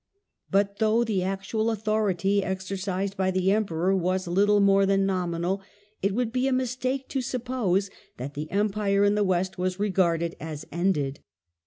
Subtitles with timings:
[0.49, 5.61] But though the actual authority exercised by the Emperor was little more than nominal,
[6.01, 10.35] it would be a mistake to suppose that the Empire in the West was regarded
[10.39, 11.19] as ended.